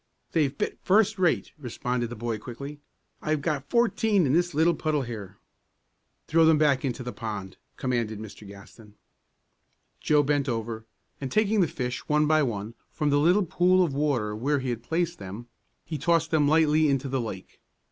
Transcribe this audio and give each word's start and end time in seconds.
"They've 0.31 0.57
bit 0.57 0.79
first 0.81 1.19
rate," 1.19 1.51
responded 1.59 2.07
the 2.07 2.15
boy, 2.15 2.39
quickly. 2.39 2.79
"I've 3.21 3.43
got 3.43 3.69
fourteen 3.69 4.25
in 4.25 4.33
this 4.33 4.55
little 4.55 4.73
puddle 4.73 5.03
here." 5.03 5.37
"Throw 6.25 6.43
them 6.43 6.57
back 6.57 6.83
into 6.83 7.03
the 7.03 7.13
pond," 7.13 7.57
commanded 7.77 8.17
Mr. 8.17 8.47
Gaston. 8.47 8.95
Joe 9.99 10.23
bent 10.23 10.49
over, 10.49 10.87
and 11.21 11.31
taking 11.31 11.61
the 11.61 11.67
fish 11.67 11.99
one 12.09 12.25
by 12.25 12.41
one 12.41 12.73
from 12.89 13.11
the 13.11 13.19
little 13.19 13.45
pool 13.45 13.83
of 13.85 13.93
water 13.93 14.35
where 14.35 14.57
he 14.57 14.71
had 14.71 14.81
placed 14.81 15.19
them, 15.19 15.45
he 15.85 15.99
tossed 15.99 16.31
them 16.31 16.47
lightly 16.47 16.89
into 16.89 17.07
the 17.07 17.21
lake. 17.21 17.61